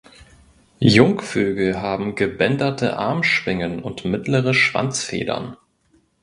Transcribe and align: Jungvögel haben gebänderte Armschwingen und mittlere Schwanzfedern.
Jungvögel 0.79 1.79
haben 1.79 2.15
gebänderte 2.15 2.97
Armschwingen 2.97 3.83
und 3.83 4.03
mittlere 4.03 4.55
Schwanzfedern. 4.55 5.55